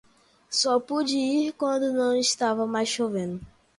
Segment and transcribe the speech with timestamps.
[0.49, 3.39] Só pude ir quando não estava mais chovendo